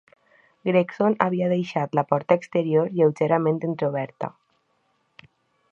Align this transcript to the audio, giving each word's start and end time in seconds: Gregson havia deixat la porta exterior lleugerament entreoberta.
Gregson 0.69 1.17
havia 1.25 1.49
deixat 1.51 1.93
la 1.99 2.05
porta 2.13 2.39
exterior 2.41 2.91
lleugerament 2.95 3.61
entreoberta. 3.69 4.33